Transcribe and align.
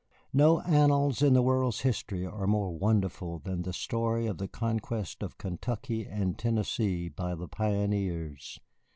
No 0.33 0.61
annals 0.61 1.21
in 1.21 1.33
the 1.35 1.43
world's 1.43 1.81
history 1.81 2.25
are 2.25 2.47
more 2.47 2.71
wonderful 2.75 3.37
than 3.37 3.61
the 3.61 3.71
story 3.71 4.25
of 4.25 4.39
the 4.39 4.47
conquest 4.47 5.21
of 5.21 5.37
Kentucky 5.37 6.07
and 6.07 6.39
Tennessee 6.39 7.07
by 7.07 7.35
the 7.35 7.47
pioneers. 7.47 8.59